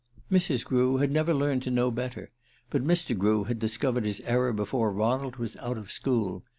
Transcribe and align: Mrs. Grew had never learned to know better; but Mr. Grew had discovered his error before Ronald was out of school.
Mrs. 0.31 0.65
Grew 0.65 0.97
had 0.97 1.11
never 1.11 1.31
learned 1.31 1.61
to 1.61 1.69
know 1.69 1.91
better; 1.91 2.31
but 2.71 2.83
Mr. 2.83 3.15
Grew 3.15 3.43
had 3.43 3.59
discovered 3.59 4.03
his 4.05 4.19
error 4.21 4.51
before 4.51 4.91
Ronald 4.91 5.35
was 5.35 5.55
out 5.57 5.77
of 5.77 5.91
school. 5.91 6.43